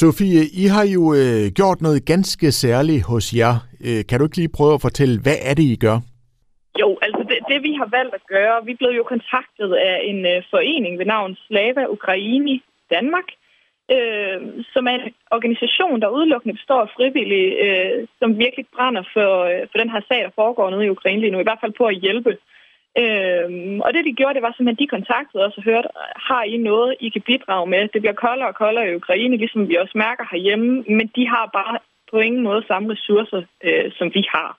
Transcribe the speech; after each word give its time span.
Sofie, 0.00 0.42
I 0.62 0.64
har 0.74 0.86
jo 0.96 1.02
øh, 1.20 1.44
gjort 1.58 1.78
noget 1.86 2.00
ganske 2.12 2.46
særligt 2.62 3.02
hos 3.10 3.26
jer. 3.40 3.54
Øh, 3.86 4.00
kan 4.08 4.16
du 4.16 4.24
ikke 4.24 4.40
lige 4.40 4.56
prøve 4.58 4.74
at 4.74 4.84
fortælle, 4.86 5.16
hvad 5.24 5.38
er 5.50 5.54
det, 5.58 5.66
I 5.74 5.78
gør? 5.86 5.98
Jo, 6.82 6.88
altså 7.06 7.22
det, 7.30 7.38
det 7.50 7.58
vi 7.66 7.72
har 7.80 7.88
valgt 7.98 8.14
at 8.18 8.24
gøre, 8.34 8.56
vi 8.68 8.74
blev 8.80 8.92
jo 9.00 9.04
kontaktet 9.14 9.70
af 9.90 9.96
en 10.10 10.20
øh, 10.32 10.38
forening 10.52 10.92
ved 11.00 11.06
navn 11.14 11.30
Slava 11.46 11.82
Ukraini 11.96 12.56
Danmark, 12.94 13.28
øh, 13.94 14.38
som 14.72 14.82
er 14.90 14.94
en 14.98 15.14
organisation, 15.36 16.00
der 16.02 16.16
udelukkende 16.16 16.58
består 16.60 16.80
af 16.86 16.90
frivillige, 16.96 17.50
øh, 17.64 18.08
som 18.20 18.38
virkelig 18.44 18.66
brænder 18.76 19.04
for, 19.14 19.30
øh, 19.50 19.62
for 19.70 19.76
den 19.82 19.90
her 19.94 20.02
sag, 20.08 20.20
der 20.26 20.38
foregår 20.40 20.70
nede 20.70 20.86
i 20.86 20.94
Ukraine 20.96 21.20
lige 21.20 21.34
nu, 21.34 21.38
i 21.40 21.48
hvert 21.48 21.62
fald 21.62 21.74
på 21.80 21.84
at 21.92 22.00
hjælpe. 22.04 22.32
Øh, 23.02 23.48
og 23.84 23.88
det 23.94 24.04
de 24.04 24.18
gjorde, 24.18 24.34
det 24.34 24.46
var 24.46 24.52
simpelthen, 24.54 24.82
de 24.82 24.94
kontaktede 24.96 25.44
os 25.46 25.56
og 25.56 25.62
hørte, 25.62 25.88
har 26.28 26.42
I 26.42 26.56
noget, 26.56 26.94
I 27.00 27.08
kan 27.08 27.22
bidrage 27.22 27.66
med? 27.66 27.88
Det 27.88 28.00
bliver 28.02 28.22
koldere 28.26 28.48
og 28.48 28.54
koldere 28.54 28.90
i 28.90 28.94
Ukraine, 28.94 29.36
ligesom 29.36 29.68
vi 29.68 29.74
også 29.76 29.98
mærker 30.06 30.24
herhjemme, 30.30 30.84
men 30.98 31.06
de 31.16 31.28
har 31.28 31.50
bare 31.58 31.78
på 32.10 32.16
ingen 32.18 32.42
måde 32.42 32.64
samme 32.66 32.92
ressourcer, 32.92 33.42
øh, 33.64 33.92
som 33.98 34.08
vi 34.14 34.22
har. 34.34 34.50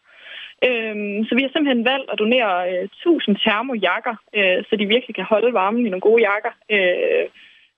Øhm, 0.67 1.19
så 1.25 1.31
vi 1.35 1.41
har 1.41 1.51
simpelthen 1.51 1.85
valgt 1.85 2.09
at 2.11 2.19
donere 2.19 2.53
øh, 2.71 2.83
1000 2.83 3.35
termojakker, 3.45 4.15
øh, 4.37 4.59
så 4.67 4.75
de 4.75 4.85
virkelig 4.93 5.15
kan 5.15 5.31
holde 5.33 5.53
varmen 5.53 5.85
i 5.85 5.89
nogle 5.89 6.07
gode 6.09 6.21
jakker 6.29 6.53
øh, 6.75 7.25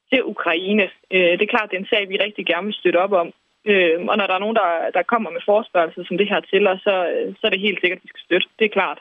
til 0.10 0.24
Ukraine. 0.34 0.86
Øh, 1.14 1.32
det 1.38 1.42
er 1.42 1.54
klart, 1.56 1.70
det 1.70 1.78
er 1.78 1.84
en 1.84 1.94
sag, 1.94 2.10
vi 2.10 2.18
rigtig 2.26 2.46
gerne 2.46 2.66
vil 2.66 2.80
støtte 2.80 3.02
op 3.06 3.14
om. 3.22 3.28
Øh, 3.66 3.98
og 4.10 4.18
når 4.18 4.28
der 4.28 4.36
er 4.36 4.44
nogen, 4.46 4.60
der, 4.62 4.70
der 4.94 5.10
kommer 5.12 5.30
med 5.30 5.42
forspørgelser 5.46 6.04
som 6.08 6.18
det 6.18 6.30
her 6.32 6.40
til 6.40 6.68
os, 6.68 6.80
så, 6.88 6.96
så 7.40 7.44
er 7.48 7.52
det 7.52 7.66
helt 7.68 7.80
sikkert, 7.82 8.00
at 8.00 8.04
vi 8.04 8.14
skal 8.14 8.26
støtte. 8.28 8.48
Det 8.60 8.66
er 8.66 8.78
klart. 8.80 9.00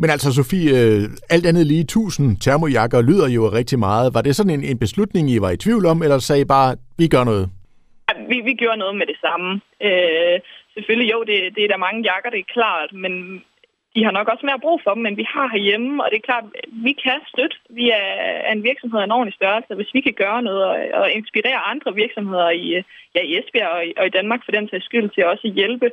Men 0.00 0.10
altså, 0.10 0.28
Sofie, 0.32 0.70
øh, 0.80 1.02
alt 1.34 1.46
andet 1.50 1.66
lige 1.66 1.80
1000 1.80 2.40
termojakker 2.44 3.00
lyder 3.02 3.28
jo 3.28 3.42
rigtig 3.58 3.78
meget. 3.78 4.14
Var 4.14 4.22
det 4.22 4.36
sådan 4.36 4.54
en, 4.56 4.64
en 4.64 4.78
beslutning, 4.78 5.30
I 5.30 5.38
var 5.44 5.50
i 5.50 5.62
tvivl 5.64 5.84
om, 5.86 6.02
eller 6.02 6.18
sagde 6.18 6.42
I 6.42 6.52
bare, 6.56 6.76
vi 6.98 7.06
gør 7.14 7.24
noget? 7.24 7.46
Vi, 8.30 8.36
vi 8.48 8.54
gjorde 8.62 8.82
noget 8.84 8.96
med 9.00 9.06
det 9.12 9.18
samme. 9.26 9.50
Øh, 9.86 10.36
selvfølgelig, 10.74 11.12
jo, 11.14 11.18
det, 11.30 11.36
det 11.56 11.62
er 11.64 11.70
der 11.72 11.86
mange 11.86 12.00
jakker, 12.10 12.30
det 12.30 12.40
er 12.40 12.54
klart, 12.56 12.90
men 13.04 13.12
de 13.94 14.04
har 14.04 14.14
nok 14.18 14.28
også 14.32 14.44
mere 14.46 14.64
brug 14.64 14.78
for 14.84 14.92
dem, 14.94 15.02
men 15.06 15.16
vi 15.20 15.26
har 15.34 15.46
herhjemme, 15.54 16.04
og 16.04 16.08
det 16.10 16.16
er 16.18 16.28
klart, 16.30 16.46
vi 16.86 16.92
kan 17.04 17.20
støtte. 17.32 17.56
Vi 17.78 17.86
er 17.90 18.52
en 18.52 18.62
virksomhed 18.70 18.98
af 19.00 19.04
en 19.06 19.16
ordentlig 19.16 19.38
størrelse, 19.40 19.74
hvis 19.74 19.94
vi 19.96 20.00
kan 20.06 20.16
gøre 20.22 20.40
noget 20.48 20.62
og, 20.70 20.76
og 21.00 21.06
inspirere 21.18 21.68
andre 21.72 21.90
virksomheder 22.02 22.50
i, 22.50 22.66
ja, 23.14 23.20
i 23.28 23.32
Esbjerg 23.38 23.72
og 23.76 23.82
i, 23.88 23.90
og 24.00 24.04
i 24.06 24.14
Danmark 24.18 24.40
for 24.44 24.52
den 24.52 24.68
sags 24.68 24.84
skyld 24.84 25.08
til 25.10 25.30
også 25.32 25.44
at 25.48 25.56
hjælpe, 25.58 25.88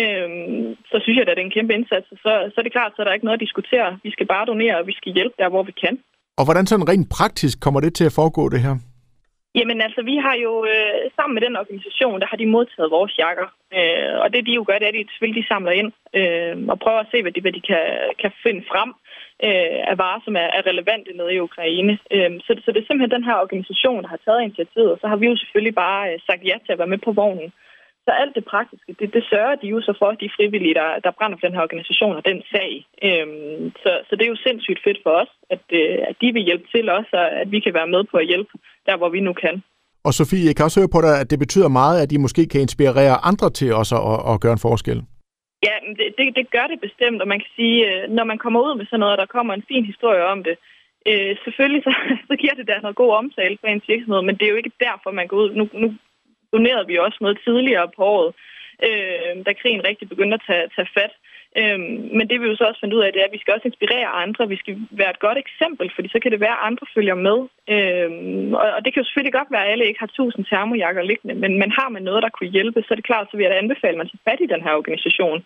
øhm, 0.00 0.76
så 0.90 0.96
synes 1.02 1.16
jeg, 1.16 1.22
at 1.22 1.36
det 1.36 1.42
er 1.42 1.48
en 1.50 1.58
kæmpe 1.58 1.74
indsats. 1.74 2.06
Så, 2.24 2.32
så 2.52 2.56
er 2.58 2.64
det 2.64 2.76
klart, 2.76 2.92
så 2.92 3.02
er 3.02 3.06
der 3.06 3.16
ikke 3.16 3.28
noget 3.28 3.40
at 3.40 3.46
diskutere. 3.46 3.98
Vi 4.06 4.10
skal 4.10 4.26
bare 4.26 4.46
donere, 4.46 4.78
og 4.80 4.86
vi 4.86 4.94
skal 5.00 5.12
hjælpe 5.12 5.36
der, 5.38 5.48
hvor 5.48 5.62
vi 5.62 5.74
kan. 5.84 5.94
Og 6.38 6.44
hvordan 6.44 6.66
sådan 6.66 6.88
rent 6.88 7.08
praktisk 7.18 7.60
kommer 7.60 7.80
det 7.80 7.94
til 7.94 8.04
at 8.04 8.16
foregå, 8.20 8.48
det 8.48 8.60
her? 8.66 8.74
Jamen 9.58 9.78
altså, 9.86 10.00
vi 10.10 10.16
har 10.26 10.36
jo 10.46 10.52
øh, 10.74 11.00
sammen 11.16 11.34
med 11.34 11.42
den 11.46 11.56
organisation, 11.62 12.20
der 12.20 12.26
har 12.30 12.38
de 12.42 12.54
modtaget 12.56 12.94
vores 12.98 13.14
jakker. 13.22 13.48
Øh, 13.78 14.14
og 14.22 14.26
det 14.32 14.46
de 14.46 14.52
jo 14.58 14.64
gør, 14.66 14.78
det 14.78 14.86
er, 14.86 14.92
at 14.94 14.98
de 14.98 15.12
selvfølgelig 15.12 15.42
de 15.42 15.50
samler 15.52 15.72
ind 15.80 15.90
øh, 16.18 16.54
og 16.72 16.76
prøver 16.84 17.00
at 17.02 17.10
se, 17.12 17.22
hvad 17.22 17.32
de, 17.32 17.40
hvad 17.44 17.54
de 17.58 17.62
kan, 17.70 17.84
kan 18.22 18.32
finde 18.44 18.62
frem 18.70 18.90
øh, 19.46 19.80
af 19.90 19.96
varer, 20.02 20.20
som 20.24 20.34
er, 20.42 20.48
er 20.56 20.62
relevante 20.70 21.10
nede 21.18 21.34
i 21.34 21.44
Ukraine. 21.48 21.92
Øh, 22.14 22.30
så, 22.46 22.50
så 22.64 22.68
det 22.70 22.80
er 22.80 22.88
simpelthen 22.88 23.16
den 23.16 23.28
her 23.28 23.36
organisation, 23.44 24.02
der 24.02 24.10
har 24.14 24.20
taget 24.24 24.42
initiativet, 24.42 24.90
og 24.92 24.98
så 25.00 25.06
har 25.10 25.16
vi 25.20 25.26
jo 25.30 25.36
selvfølgelig 25.36 25.74
bare 25.84 26.02
øh, 26.10 26.18
sagt 26.28 26.42
ja 26.50 26.56
til 26.64 26.72
at 26.72 26.80
være 26.80 26.92
med 26.94 27.00
på 27.06 27.12
vognen. 27.20 27.50
Så 28.06 28.10
alt 28.22 28.34
det 28.38 28.44
praktiske, 28.52 28.90
det, 29.00 29.08
det 29.14 29.24
sørger 29.32 29.54
de 29.62 29.66
jo 29.74 29.80
så 29.80 29.92
for, 29.98 30.10
de 30.12 30.36
frivillige, 30.36 30.74
der, 30.80 30.88
der 31.04 31.16
brænder 31.18 31.36
for 31.36 31.46
den 31.46 31.56
her 31.56 31.66
organisation 31.66 32.16
og 32.16 32.24
den 32.30 32.42
sag. 32.52 32.70
Øhm, 33.06 33.72
så, 33.82 33.90
så 34.06 34.12
det 34.16 34.24
er 34.24 34.32
jo 34.34 34.44
sindssygt 34.46 34.80
fedt 34.86 35.00
for 35.04 35.14
os, 35.22 35.32
at, 35.54 35.64
øh, 35.80 35.98
at 36.10 36.16
de 36.20 36.32
vil 36.32 36.46
hjælpe 36.48 36.66
til 36.74 36.86
os, 36.98 37.08
og 37.12 37.26
at 37.40 37.48
vi 37.54 37.60
kan 37.60 37.74
være 37.74 37.92
med 37.94 38.02
på 38.10 38.16
at 38.16 38.26
hjælpe 38.26 38.52
der, 38.86 38.96
hvor 38.96 39.08
vi 39.08 39.20
nu 39.20 39.32
kan. 39.32 39.62
Og 40.06 40.12
Sofie, 40.14 40.46
jeg 40.48 40.56
kan 40.56 40.64
også 40.64 40.80
høre 40.80 40.94
på 40.96 41.00
dig, 41.06 41.14
at 41.20 41.30
det 41.30 41.38
betyder 41.44 41.68
meget, 41.80 42.02
at 42.02 42.10
de 42.10 42.24
måske 42.24 42.42
kan 42.52 42.60
inspirere 42.60 43.16
andre 43.30 43.50
til 43.50 43.74
også 43.80 43.96
at, 44.10 44.18
at 44.32 44.40
gøre 44.42 44.56
en 44.58 44.66
forskel. 44.68 44.98
Ja, 45.66 45.74
det, 45.98 46.06
det, 46.18 46.26
det 46.38 46.46
gør 46.56 46.66
det 46.72 46.78
bestemt, 46.86 47.22
og 47.22 47.28
man 47.28 47.40
kan 47.42 47.50
sige, 47.58 47.78
øh, 47.90 48.10
når 48.16 48.24
man 48.24 48.38
kommer 48.38 48.60
ud 48.66 48.74
med 48.78 48.86
sådan 48.86 49.00
noget, 49.04 49.18
der 49.22 49.34
kommer 49.36 49.52
en 49.54 49.68
fin 49.70 49.84
historie 49.92 50.24
om 50.32 50.38
det, 50.46 50.56
øh, 51.10 51.32
selvfølgelig 51.44 51.82
så, 51.86 51.92
så 52.28 52.34
giver 52.42 52.54
det 52.54 52.66
da 52.68 52.74
noget 52.82 53.00
god 53.02 53.12
omtale 53.22 53.56
for 53.60 53.66
ens 53.66 53.88
virksomhed, 53.92 54.22
men 54.22 54.36
det 54.36 54.44
er 54.44 54.52
jo 54.52 54.60
ikke 54.62 54.80
derfor, 54.86 55.10
man 55.10 55.28
går 55.28 55.36
ud. 55.36 55.50
Nu, 55.58 55.64
nu 55.82 55.88
donerede 56.54 56.86
vi 56.86 57.04
også 57.06 57.18
noget 57.20 57.38
tidligere 57.46 57.88
på 57.96 58.02
året, 58.16 58.30
øh, 58.86 59.32
da 59.46 59.52
krigen 59.52 59.86
rigtig 59.88 60.06
begyndte 60.08 60.38
at 60.38 60.46
tage, 60.48 60.66
tage 60.76 60.92
fat. 60.98 61.14
Øh, 61.60 61.80
men 62.16 62.24
det 62.30 62.36
vi 62.40 62.46
jo 62.48 62.56
så 62.56 62.64
også 62.64 62.80
fandt 62.80 62.94
ud 62.94 63.04
af, 63.04 63.12
det 63.12 63.20
er, 63.20 63.28
at 63.28 63.36
vi 63.36 63.42
skal 63.42 63.54
også 63.54 63.68
inspirere 63.68 64.18
andre. 64.24 64.48
Vi 64.48 64.56
skal 64.62 64.74
være 65.00 65.10
et 65.10 65.24
godt 65.26 65.38
eksempel, 65.44 65.86
fordi 65.94 66.08
så 66.08 66.18
kan 66.22 66.32
det 66.32 66.40
være, 66.46 66.56
at 66.58 66.66
andre 66.70 66.86
følger 66.94 67.16
med. 67.28 67.38
Øh, 67.74 68.10
og, 68.62 68.68
og 68.76 68.80
det 68.84 68.90
kan 68.90 69.00
jo 69.00 69.06
selvfølgelig 69.06 69.38
godt 69.38 69.54
være, 69.54 69.66
at 69.66 69.72
alle 69.72 69.86
ikke 69.86 70.02
har 70.04 70.12
tusind 70.16 70.44
termojakker 70.44 71.02
liggende, 71.02 71.34
men, 71.42 71.52
men 71.60 71.70
har 71.78 71.88
man 71.88 72.02
noget, 72.02 72.22
der 72.22 72.36
kunne 72.36 72.54
hjælpe, 72.56 72.82
så 72.82 72.88
er 72.90 72.98
det 72.98 73.10
klart, 73.10 73.26
så 73.30 73.36
vil 73.36 73.44
jeg 73.44 73.52
da 73.52 73.58
anbefale, 73.58 73.94
at 73.96 74.02
man 74.02 74.08
tager 74.08 74.26
fat 74.28 74.40
i 74.42 74.52
den 74.52 74.62
her 74.62 74.74
organisation 74.80 75.38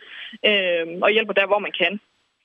øh, 0.49 0.87
og 1.05 1.11
hjælper 1.11 1.35
der, 1.39 1.47
hvor 1.47 1.59
man 1.67 1.75
kan. 1.83 2.01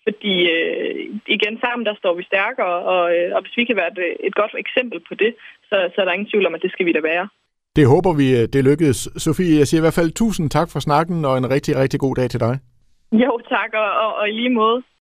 Fordi 0.08 0.36
øh, 0.56 0.96
igen, 1.36 1.56
sammen 1.64 1.86
der 1.86 1.96
står 1.96 2.14
vi 2.14 2.24
stærkere, 2.24 2.76
og, 2.94 3.04
øh, 3.16 3.36
og 3.36 3.42
hvis 3.42 3.58
vi 3.58 3.64
kan 3.66 3.76
være 3.76 3.92
et, 3.92 4.18
et 4.28 4.36
godt 4.36 4.54
eksempel 4.64 5.00
på 5.08 5.14
det, 5.16 5.36
så, 5.70 5.76
så 5.94 6.02
er 6.02 6.06
der 6.06 6.14
ingen 6.14 6.30
tvivl 6.32 6.46
om, 6.46 6.56
at 6.56 6.62
det 6.62 6.72
skal 6.72 6.86
vi 6.86 6.92
da 6.92 7.02
være. 7.14 7.28
Det 7.76 7.88
håber 7.88 8.14
vi, 8.14 8.28
øh, 8.40 8.48
det 8.54 8.64
lykkedes. 8.64 9.10
Sofie, 9.18 9.58
jeg 9.60 9.68
siger 9.68 9.82
i 9.82 9.86
hvert 9.86 9.94
fald 9.94 10.12
tusind 10.12 10.50
tak 10.50 10.68
for 10.72 10.80
snakken, 10.80 11.26
og 11.26 11.38
en 11.38 11.50
rigtig, 11.50 11.76
rigtig 11.76 12.00
god 12.00 12.16
dag 12.16 12.30
til 12.30 12.40
dig. 12.40 12.60
Jo, 13.12 13.40
tak, 13.50 13.70
og, 13.74 13.90
og, 14.04 14.16
og 14.16 14.30
i 14.30 14.32
lige 14.32 14.50
måde. 14.50 14.84